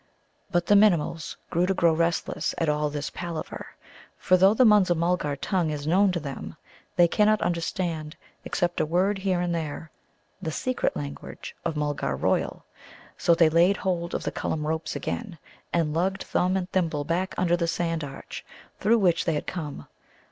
But 0.49 0.65
the 0.65 0.73
Minimuls 0.73 1.35
began 1.51 1.67
to 1.67 1.73
grow 1.75 1.93
restless 1.93 2.55
at 2.57 2.67
all 2.67 2.89
this 2.89 3.11
palaver, 3.11 3.75
for, 4.17 4.35
though 4.35 4.55
the 4.55 4.65
Munza 4.65 4.95
mulgar 4.95 5.35
tongue 5.35 5.69
is 5.69 5.85
known 5.85 6.11
to 6.13 6.19
them, 6.19 6.55
they 6.95 7.07
cannot 7.07 7.39
understand, 7.43 8.15
except 8.43 8.79
a 8.81 8.85
word 8.87 9.19
here 9.19 9.39
and 9.41 9.53
there, 9.53 9.91
the 10.41 10.49
secret 10.49 10.95
language 10.95 11.55
of 11.63 11.75
Mulgar 11.77 12.15
royal. 12.15 12.65
So 13.15 13.35
they 13.35 13.47
laid 13.49 13.77
hold 13.77 14.15
of 14.15 14.23
the 14.23 14.31
Cullum 14.31 14.65
ropes 14.65 14.95
again, 14.95 15.37
and 15.71 15.93
lugged 15.93 16.23
Thumb 16.23 16.57
and 16.57 16.67
Thimble 16.71 17.03
back 17.03 17.35
under 17.37 17.55
the 17.55 17.67
sandy 17.67 18.07
arch 18.07 18.43
through 18.79 18.97
which 18.97 19.25
they 19.25 19.33
had 19.35 19.45
come. 19.45 19.85